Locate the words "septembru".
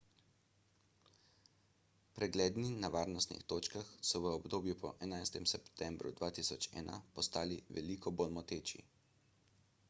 5.53-6.15